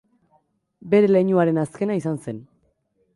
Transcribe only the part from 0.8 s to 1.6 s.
Bere leinuaren